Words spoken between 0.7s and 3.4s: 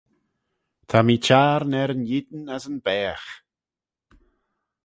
Ta mee Çhiarn er yn eeyn as yn baagh.